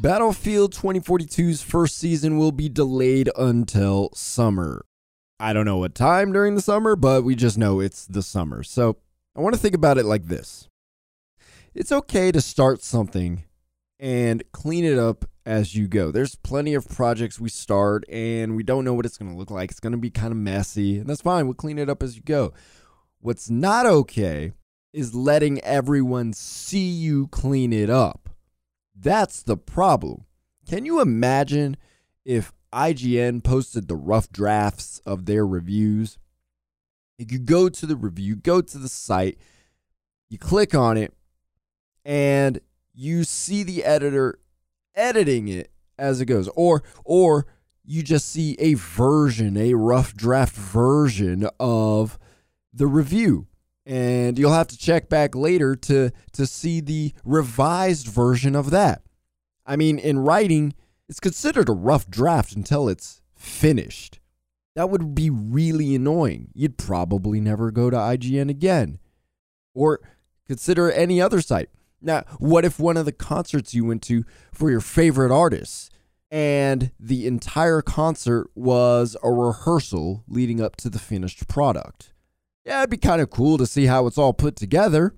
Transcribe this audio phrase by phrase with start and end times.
[0.00, 4.84] Battlefield 2042's first season will be delayed until summer.
[5.40, 8.62] I don't know what time during the summer, but we just know it's the summer.
[8.62, 8.98] So
[9.34, 10.68] I want to think about it like this
[11.74, 13.42] it's okay to start something
[13.98, 16.12] and clean it up as you go.
[16.12, 19.50] There's plenty of projects we start and we don't know what it's going to look
[19.50, 19.72] like.
[19.72, 21.46] It's going to be kind of messy, and that's fine.
[21.46, 22.52] We'll clean it up as you go.
[23.20, 24.52] What's not okay
[24.92, 28.28] is letting everyone see you clean it up.
[29.00, 30.24] That's the problem.
[30.68, 31.76] Can you imagine
[32.24, 36.18] if IGN posted the rough drafts of their reviews?
[37.18, 39.38] If you go to the review, go to the site,
[40.28, 41.14] you click on it,
[42.04, 42.60] and
[42.92, 44.40] you see the editor
[44.94, 46.48] editing it as it goes.
[46.54, 47.46] Or or
[47.84, 52.18] you just see a version, a rough draft version of
[52.72, 53.46] the review
[53.88, 59.02] and you'll have to check back later to to see the revised version of that.
[59.64, 60.74] I mean, in writing,
[61.08, 64.20] it's considered a rough draft until it's finished.
[64.76, 66.48] That would be really annoying.
[66.54, 68.98] You'd probably never go to IGN again.
[69.74, 70.00] Or
[70.46, 71.70] consider any other site.
[72.00, 75.90] Now, what if one of the concerts you went to for your favorite artists
[76.30, 82.12] and the entire concert was a rehearsal leading up to the finished product?
[82.68, 85.14] Yeah, it'd be kind of cool to see how it's all put together,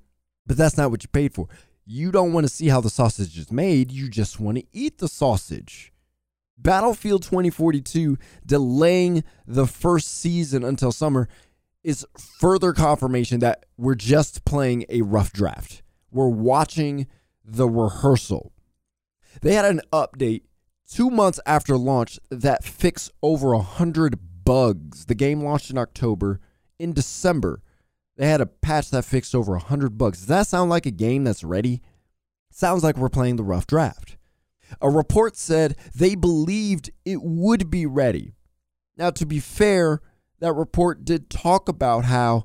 [0.46, 1.48] but that's not what you paid for.
[1.84, 4.98] You don't want to see how the sausage is made, you just want to eat
[4.98, 5.92] the sausage.
[6.56, 11.28] Battlefield 2042 delaying the first season until summer
[11.82, 15.82] is further confirmation that we're just playing a rough draft.
[16.12, 17.08] We're watching
[17.44, 18.52] the rehearsal.
[19.42, 20.42] They had an update
[20.88, 25.06] two months after launch that fixed over 100 bugs.
[25.06, 26.38] The game launched in October
[26.80, 27.62] in December,
[28.16, 30.18] they had a patch that fixed over 100 bugs.
[30.18, 31.82] Does that sound like a game that's ready?
[32.50, 34.16] Sounds like we're playing the rough draft.
[34.80, 38.34] A report said they believed it would be ready.
[38.96, 40.00] Now, to be fair,
[40.40, 42.44] that report did talk about how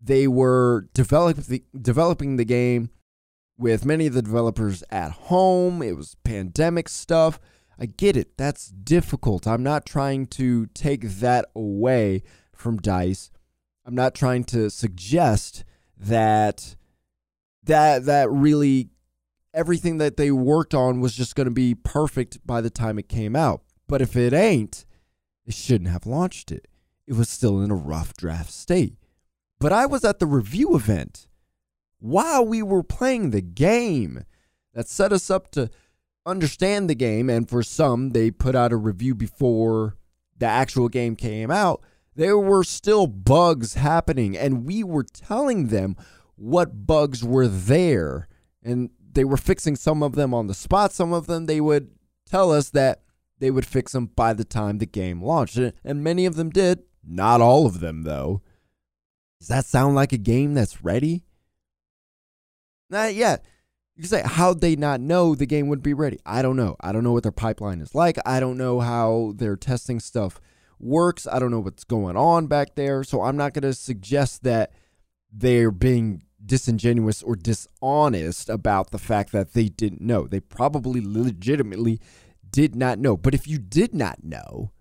[0.00, 2.90] they were develop the, developing the game
[3.58, 5.82] with many of the developers at home.
[5.82, 7.40] It was pandemic stuff.
[7.78, 8.36] I get it.
[8.36, 9.46] That's difficult.
[9.46, 12.22] I'm not trying to take that away
[12.54, 13.30] from DICE.
[13.86, 15.64] I'm not trying to suggest
[15.96, 16.74] that
[17.62, 18.90] that that really
[19.54, 23.08] everything that they worked on was just going to be perfect by the time it
[23.08, 23.62] came out.
[23.86, 24.84] But if it ain't,
[25.46, 26.66] they shouldn't have launched it.
[27.06, 28.96] It was still in a rough draft state.
[29.60, 31.28] But I was at the review event
[32.00, 34.24] while we were playing the game
[34.74, 35.70] that set us up to
[36.26, 37.30] understand the game.
[37.30, 39.96] And for some, they put out a review before
[40.36, 41.82] the actual game came out
[42.16, 45.96] there were still bugs happening, and we were telling them
[46.34, 48.26] what bugs were there.
[48.62, 50.92] And they were fixing some of them on the spot.
[50.92, 51.90] Some of them they would
[52.28, 53.02] tell us that
[53.38, 55.58] they would fix them by the time the game launched.
[55.84, 56.82] And many of them did.
[57.06, 58.42] Not all of them, though.
[59.38, 61.24] Does that sound like a game that's ready?
[62.88, 63.44] Not yet.
[63.94, 66.18] You say, how'd they not know the game would be ready?
[66.24, 66.76] I don't know.
[66.80, 68.16] I don't know what their pipeline is like.
[68.26, 70.40] I don't know how they're testing stuff
[70.78, 71.26] works.
[71.26, 73.04] I don't know what's going on back there.
[73.04, 74.72] So I'm not going to suggest that
[75.32, 80.26] they're being disingenuous or dishonest about the fact that they didn't know.
[80.26, 82.00] They probably legitimately
[82.50, 83.16] did not know.
[83.16, 84.72] But if you did not know,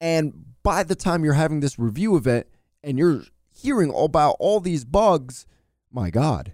[0.00, 2.46] and by the time you're having this review event
[2.82, 5.46] and you're hearing about all these bugs,
[5.90, 6.52] my God,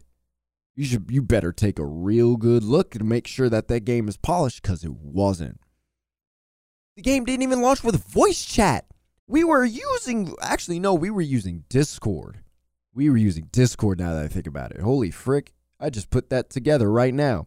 [0.76, 4.08] you should you better take a real good look and make sure that that game
[4.08, 5.60] is polished because it wasn't.
[6.98, 8.84] The game didn't even launch with voice chat.
[9.28, 12.40] We were using, actually, no, we were using Discord.
[12.92, 14.80] We were using Discord now that I think about it.
[14.80, 15.52] Holy frick.
[15.78, 17.46] I just put that together right now.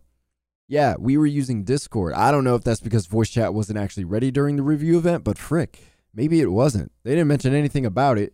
[0.69, 2.13] Yeah, we were using Discord.
[2.13, 5.25] I don't know if that's because voice chat wasn't actually ready during the review event,
[5.25, 5.81] but frick,
[6.13, 6.93] maybe it wasn't.
[7.03, 8.33] They didn't mention anything about it.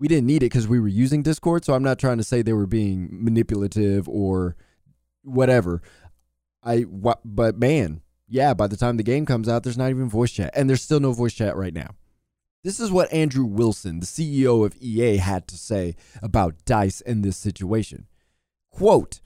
[0.00, 2.42] We didn't need it because we were using Discord, so I'm not trying to say
[2.42, 4.56] they were being manipulative or
[5.22, 5.80] whatever.
[6.60, 6.86] I
[7.24, 10.50] but man, yeah, by the time the game comes out, there's not even voice chat.
[10.54, 11.90] And there's still no voice chat right now.
[12.64, 17.22] This is what Andrew Wilson, the CEO of EA, had to say about DICE in
[17.22, 18.06] this situation.
[18.72, 19.20] Quote,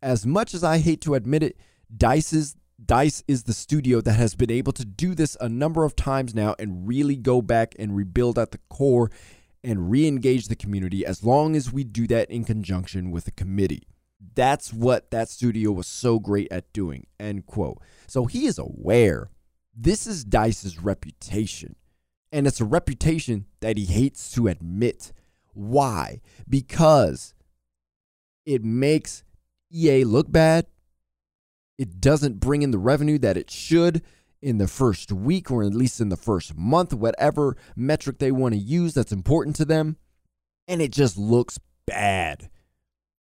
[0.00, 1.58] as much as I hate to admit it,
[1.94, 5.96] DICE's DICE is the studio that has been able to do this a number of
[5.96, 9.10] times now and really go back and rebuild at the core
[9.62, 13.32] and re engage the community as long as we do that in conjunction with a
[13.32, 13.86] committee.
[14.34, 17.06] That's what that studio was so great at doing.
[17.18, 17.80] End quote.
[18.06, 19.30] So he is aware
[19.74, 21.76] this is Dice's reputation.
[22.32, 25.12] And it's a reputation that he hates to admit.
[25.52, 26.20] Why?
[26.48, 27.34] Because
[28.44, 29.22] it makes
[29.70, 30.66] EA look bad
[31.78, 34.02] it doesn't bring in the revenue that it should
[34.40, 38.54] in the first week or at least in the first month, whatever metric they want
[38.54, 39.96] to use that's important to them.
[40.68, 42.48] And it just looks bad.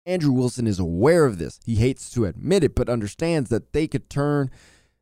[0.08, 1.60] Andrew Wilson is aware of this.
[1.66, 4.50] He hates to admit it, but understands that they could turn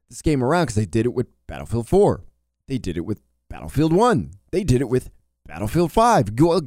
[0.08, 2.24] this game around because they did it with Battlefield 4.
[2.66, 4.32] They did it with Battlefield 1.
[4.50, 5.10] They did it with
[5.46, 6.34] Battlefield 5.
[6.34, 6.60] Go,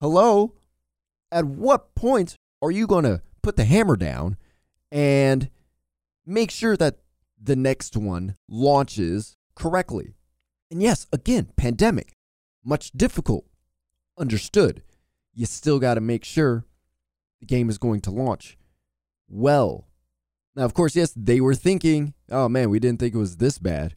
[0.00, 0.54] hello?
[1.32, 4.36] At what point are you going to put the hammer down
[4.92, 5.50] and
[6.24, 6.98] make sure that
[7.42, 10.14] the next one launches correctly?
[10.70, 12.12] And yes, again, pandemic,
[12.64, 13.44] much difficult,
[14.16, 14.84] understood.
[15.34, 16.64] You still got to make sure
[17.42, 18.56] the game is going to launch
[19.28, 19.88] well.
[20.54, 23.58] Now, of course, yes, they were thinking, oh man, we didn't think it was this
[23.58, 23.96] bad.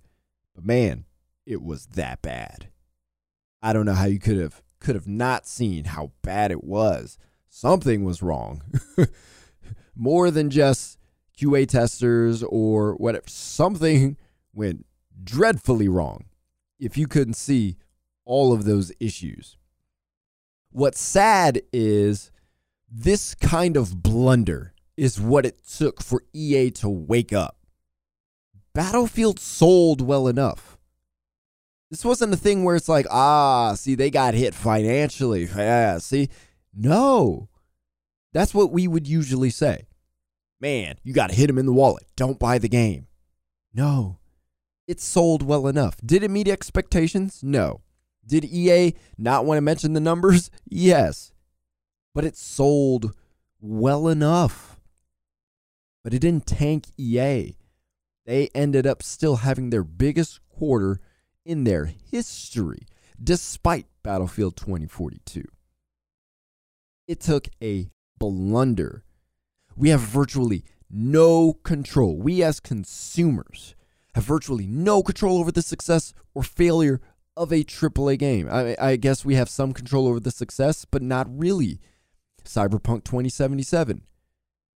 [0.56, 1.06] But man,
[1.45, 2.69] it was that bad.
[3.62, 7.19] I don't know how you could have could have not seen how bad it was.
[7.47, 8.63] Something was wrong.
[9.95, 10.98] More than just
[11.38, 13.25] QA testers or whatever.
[13.27, 14.18] Something
[14.53, 14.88] went
[15.24, 16.25] dreadfully wrong
[16.80, 17.77] if you couldn't see
[18.25, 19.56] all of those issues.
[20.71, 22.31] What's sad is
[22.91, 27.57] this kind of blunder is what it took for EA to wake up.
[28.73, 30.77] Battlefield sold well enough.
[31.91, 35.45] This wasn't a thing where it's like, ah, see, they got hit financially.
[35.55, 36.29] Yeah, see?
[36.73, 37.47] No.
[38.33, 39.88] That's what we would usually say.
[40.59, 42.05] Man, you got to hit him in the wallet.
[42.15, 43.07] Don't buy the game.
[43.73, 44.17] No.
[44.88, 45.97] It sold well enough.
[46.05, 47.41] Did it meet expectations?
[47.43, 47.81] No.
[48.25, 50.49] Did EA not want to mention the numbers?
[50.67, 51.31] Yes.
[52.15, 53.13] But it sold
[53.62, 54.79] well enough.
[56.03, 57.57] But it didn't tank EA.
[58.25, 61.00] They ended up still having their biggest quarter
[61.45, 62.88] in their history,
[63.23, 65.44] despite Battlefield 2042.
[67.07, 69.03] It took a blunder.
[69.75, 72.17] We have virtually no control.
[72.17, 73.75] We, as consumers,
[74.15, 77.01] have virtually no control over the success or failure
[77.35, 78.47] of a AAA game.
[78.50, 81.79] I, I guess we have some control over the success, but not really.
[82.45, 84.03] Cyberpunk 2077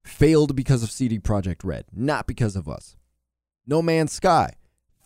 [0.03, 2.95] failed because of CD Projekt Red, not because of us.
[3.65, 4.53] No Man's Sky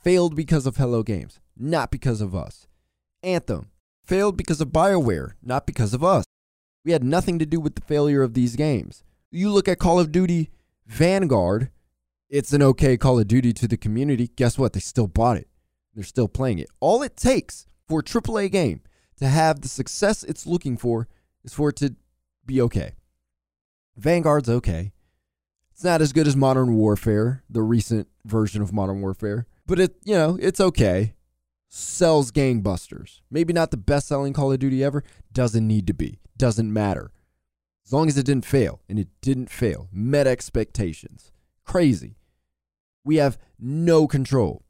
[0.04, 2.68] failed because of Hello Games, not because of us.
[3.22, 3.70] Anthem
[4.06, 6.26] failed because of BioWare, not because of us.
[6.86, 9.04] We had nothing to do with the failure of these games.
[9.32, 10.52] You look at Call of Duty
[10.86, 11.70] Vanguard,
[12.30, 14.30] it's an okay Call of Duty to the community.
[14.36, 14.74] Guess what?
[14.74, 15.48] They still bought it.
[15.96, 16.70] They're still playing it.
[16.80, 18.82] All it takes for a AAA game
[19.18, 21.08] to have the success it's looking for
[21.44, 21.96] is for it to
[22.46, 22.96] be okay.
[23.96, 24.94] Vanguard's okay.
[25.72, 29.96] It's not as good as Modern Warfare, the recent version of Modern Warfare, but it,
[30.04, 31.16] you know, it's okay
[31.76, 33.22] sells gangbusters.
[33.32, 35.04] Maybe not the best selling Call of Duty ever.
[35.32, 36.20] Doesn't need to be.
[36.38, 37.12] Doesn't matter.
[37.84, 41.32] As long as it didn't fail, and it didn't fail, met expectations.
[41.66, 42.16] Crazy.
[43.04, 44.64] We have no control.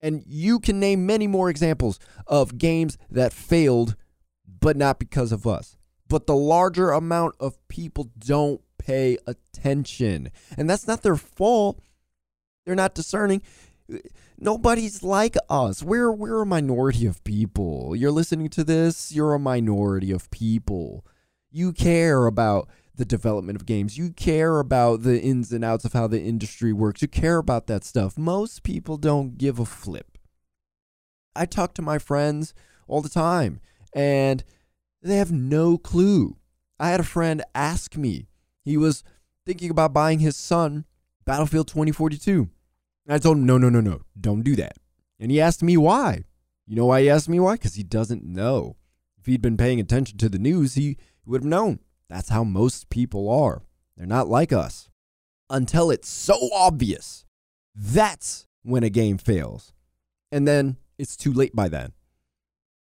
[0.00, 1.98] And you can name many more examples
[2.28, 3.96] of games that failed,
[4.46, 5.76] but not because of us.
[6.10, 10.30] But the larger amount of people don't pay attention.
[10.58, 11.80] And that's not their fault.
[12.66, 13.40] They're not discerning
[14.38, 15.82] nobody's like us.
[15.82, 17.94] We're we're a minority of people.
[17.94, 21.04] You're listening to this, you're a minority of people.
[21.50, 23.98] You care about the development of games.
[23.98, 27.02] You care about the ins and outs of how the industry works.
[27.02, 28.18] You care about that stuff.
[28.18, 30.18] Most people don't give a flip.
[31.34, 32.54] I talk to my friends
[32.86, 33.60] all the time
[33.94, 34.44] and
[35.02, 36.36] they have no clue.
[36.78, 38.28] I had a friend ask me.
[38.64, 39.02] He was
[39.46, 40.84] thinking about buying his son
[41.24, 42.48] Battlefield 2042.
[43.06, 44.76] And I told him, no, no, no, no, don't do that.
[45.18, 46.24] And he asked me why.
[46.66, 47.54] You know why he asked me why?
[47.54, 48.76] Because he doesn't know.
[49.18, 51.80] If he'd been paying attention to the news, he would have known.
[52.08, 53.62] That's how most people are.
[53.96, 54.88] They're not like us.
[55.48, 57.24] Until it's so obvious.
[57.74, 59.72] That's when a game fails.
[60.32, 61.92] And then it's too late by then.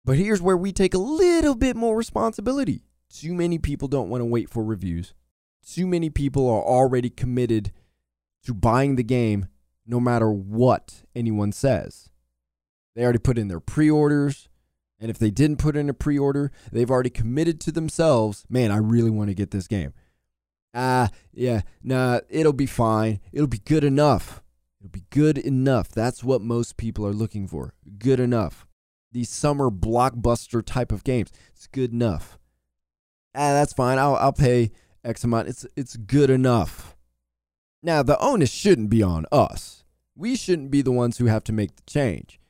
[0.05, 2.85] But here's where we take a little bit more responsibility.
[3.09, 5.15] Too many people don't want to wait for reviews.
[5.67, 7.73] Too many people are already committed
[8.45, 9.47] to buying the game
[9.87, 12.11] no matter what anyone says.
[12.95, 14.49] They already put in their pre orders.
[15.01, 18.71] And if they didn't put in a pre order, they've already committed to themselves, man,
[18.71, 19.93] I really want to get this game.
[20.73, 23.21] Ah, yeah, nah, it'll be fine.
[23.33, 24.43] It'll be good enough.
[24.81, 25.89] It'll be good enough.
[25.89, 27.75] That's what most people are looking for.
[27.99, 28.67] Good enough.
[29.15, 31.31] These summer blockbuster type of games.
[31.55, 32.37] It's good enough.
[33.33, 33.97] Ah, that's fine.
[33.97, 34.73] I'll, I'll pay
[35.05, 35.47] X amount.
[35.47, 36.97] It's, it's good enough.
[37.81, 39.85] Now, the onus shouldn't be on us.
[40.17, 42.41] We shouldn't be the ones who have to make the change.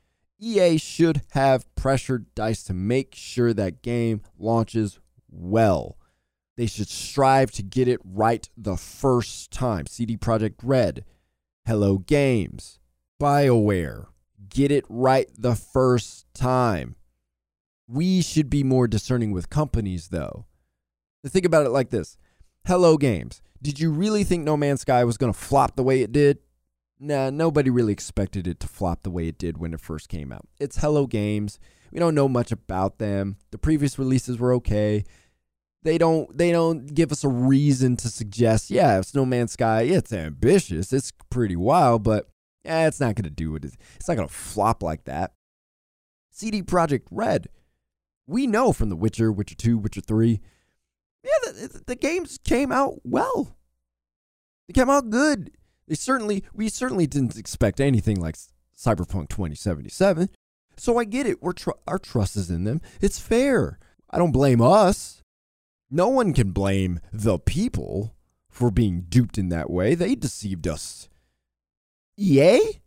[0.41, 4.99] EA should have pressured DICE to make sure that game launches
[5.31, 5.99] well.
[6.57, 9.87] They should strive to get it right the first time.
[9.87, 11.05] CD Projekt Red
[11.67, 12.79] Hello Games,
[13.21, 14.07] BioWare.
[14.49, 16.97] Get it right the first time.
[17.87, 20.47] We should be more discerning with companies, though.
[21.27, 22.17] Think about it like this
[22.67, 23.43] Hello Games.
[23.63, 26.39] Did you really think No Man's Sky was going to flop the way it did?
[27.01, 30.33] Nah, nobody really expected it to flop the way it did when it first came
[30.33, 30.47] out.
[30.61, 31.59] It's Hello Games.
[31.93, 33.37] We don't know much about them.
[33.51, 35.05] The previous releases were okay.
[35.83, 39.83] They don't they don't give us a reason to suggest, yeah, it's No Man's Sky,
[39.83, 42.31] it's ambitious, it's pretty wild, but
[42.65, 43.65] yeah, it's not gonna do it.
[43.65, 45.33] It's not gonna flop like that.
[46.31, 47.49] CD Projekt Red.
[48.27, 50.41] We know from The Witcher, Witcher 2, Witcher 3,
[51.23, 53.57] yeah, the, the games came out well.
[54.67, 55.51] They came out good.
[55.87, 58.37] They certainly, we certainly didn't expect anything like
[58.77, 60.31] Cyberpunk 2077.
[60.77, 61.43] So I get it.
[61.43, 62.81] We're tr- our trust is in them.
[63.01, 63.79] It's fair.
[64.11, 65.23] I don't blame us.
[65.91, 68.15] No one can blame the people
[68.51, 69.95] for being duped in that way.
[69.95, 71.09] They deceived us.
[72.17, 72.81] EA?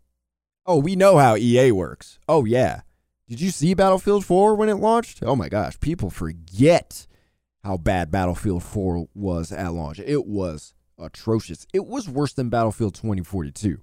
[0.65, 2.19] Oh, we know how EA works.
[2.27, 2.81] Oh, yeah.
[3.27, 5.19] Did you see Battlefield 4 when it launched?
[5.21, 7.07] Oh my gosh, people forget
[7.63, 9.99] how bad Battlefield 4 was at launch.
[9.99, 11.67] It was atrocious.
[11.73, 13.79] It was worse than Battlefield 2042.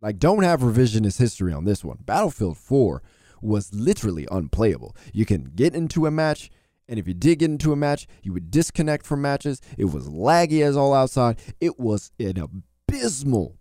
[0.00, 1.98] Like, don't have revisionist history on this one.
[2.06, 3.02] Battlefield 4
[3.42, 4.96] was literally unplayable.
[5.12, 6.50] You can get into a match,
[6.88, 9.60] and if you did get into a match, you would disconnect from matches.
[9.76, 11.38] It was laggy as all outside.
[11.60, 13.58] It was an abysmal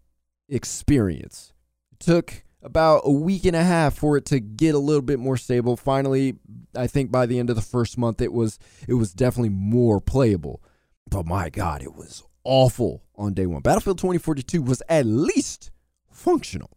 [0.50, 1.54] experience.
[1.92, 5.20] It took about a week and a half for it to get a little bit
[5.20, 5.78] more stable.
[5.78, 6.36] Finally,
[6.76, 10.02] I think by the end of the first month it was it was definitely more
[10.02, 10.62] playable.
[11.10, 13.62] But my god, it was awful on day 1.
[13.62, 15.72] Battlefield 2042 was at least
[16.12, 16.72] functional.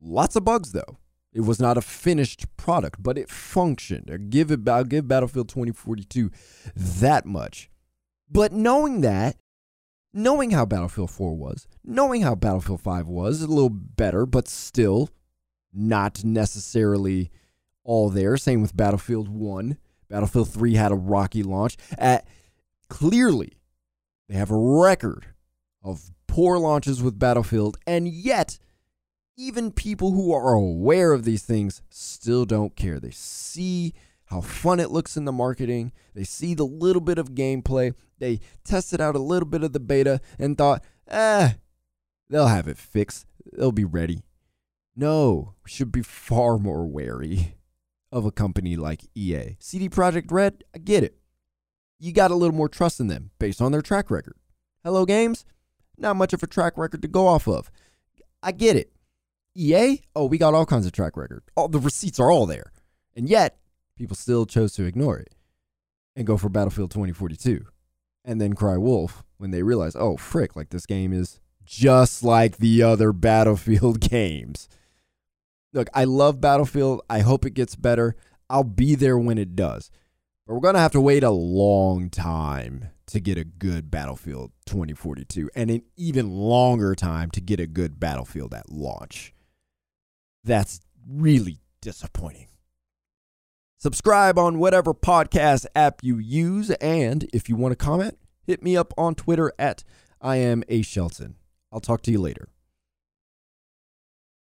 [0.00, 0.98] Lots of bugs though.
[1.32, 4.10] It was not a finished product, but it functioned.
[4.12, 6.30] I give it I'll give Battlefield 2042
[6.74, 7.70] that much.
[8.30, 9.36] But knowing that,
[10.16, 15.10] knowing how Battlefield 4 was, knowing how Battlefield 5 was, a little better, but still
[15.74, 17.30] not necessarily
[17.84, 18.38] all there.
[18.38, 19.76] Same with Battlefield 1.
[20.08, 21.76] Battlefield 3 had a rocky launch.
[21.98, 22.26] At,
[22.88, 23.58] clearly,
[24.28, 25.26] they have a record
[25.82, 28.58] of poor launches with Battlefield, and yet,
[29.36, 32.98] even people who are aware of these things still don't care.
[32.98, 33.92] They see
[34.26, 35.92] how fun it looks in the marketing.
[36.14, 37.94] They see the little bit of gameplay.
[38.18, 41.52] They tested out a little bit of the beta and thought, eh,
[42.28, 43.26] they'll have it fixed.
[43.52, 44.22] They'll be ready.
[44.96, 47.56] No, should be far more wary
[48.10, 49.56] of a company like EA.
[49.60, 51.18] CD Projekt Red, I get it.
[51.98, 54.36] You got a little more trust in them based on their track record.
[54.82, 55.44] Hello Games,
[55.98, 57.70] not much of a track record to go off of.
[58.42, 58.92] I get it.
[59.54, 61.42] EA, oh, we got all kinds of track record.
[61.56, 62.72] All the receipts are all there.
[63.14, 63.58] And yet,
[63.96, 65.34] people still chose to ignore it
[66.14, 67.66] and go for Battlefield 2042
[68.24, 72.58] and then cry wolf when they realize, oh, frick, like this game is just like
[72.58, 74.68] the other Battlefield games.
[75.72, 77.02] Look, I love Battlefield.
[77.10, 78.16] I hope it gets better.
[78.48, 79.90] I'll be there when it does.
[80.46, 84.52] But we're going to have to wait a long time to get a good Battlefield
[84.66, 89.34] 2042 and an even longer time to get a good Battlefield at launch.
[90.44, 92.46] That's really disappointing.
[93.86, 96.70] Subscribe on whatever podcast app you use.
[96.80, 99.84] And if you want to comment, hit me up on Twitter at
[100.20, 101.36] I am A Shelton.
[101.70, 102.48] I'll talk to you later.